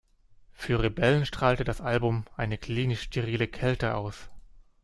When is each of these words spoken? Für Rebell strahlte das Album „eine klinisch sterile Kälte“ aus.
Für 0.53 0.81
Rebell 0.81 1.27
strahlte 1.27 1.63
das 1.63 1.79
Album 1.79 2.25
„eine 2.35 2.57
klinisch 2.57 3.03
sterile 3.03 3.47
Kälte“ 3.47 3.93
aus. 3.93 4.31